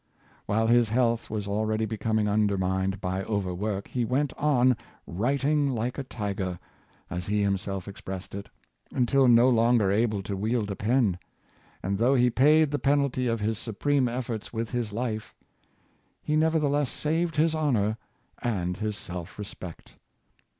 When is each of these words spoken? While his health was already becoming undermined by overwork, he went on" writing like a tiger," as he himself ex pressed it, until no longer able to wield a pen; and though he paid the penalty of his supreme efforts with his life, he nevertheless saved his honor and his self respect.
While 0.47 0.65
his 0.65 0.89
health 0.89 1.29
was 1.29 1.47
already 1.47 1.85
becoming 1.85 2.27
undermined 2.27 2.99
by 2.99 3.21
overwork, 3.23 3.87
he 3.87 4.03
went 4.03 4.33
on" 4.33 4.75
writing 5.05 5.69
like 5.69 5.99
a 5.99 6.03
tiger," 6.03 6.57
as 7.11 7.27
he 7.27 7.43
himself 7.43 7.87
ex 7.87 8.01
pressed 8.01 8.33
it, 8.33 8.49
until 8.91 9.27
no 9.27 9.47
longer 9.47 9.91
able 9.91 10.23
to 10.23 10.35
wield 10.35 10.71
a 10.71 10.75
pen; 10.75 11.19
and 11.83 11.99
though 11.99 12.15
he 12.15 12.31
paid 12.31 12.71
the 12.71 12.79
penalty 12.79 13.27
of 13.27 13.41
his 13.41 13.59
supreme 13.59 14.07
efforts 14.07 14.51
with 14.51 14.71
his 14.71 14.91
life, 14.91 15.35
he 16.19 16.35
nevertheless 16.35 16.89
saved 16.89 17.35
his 17.35 17.53
honor 17.53 17.95
and 18.41 18.77
his 18.77 18.97
self 18.97 19.37
respect. 19.37 19.97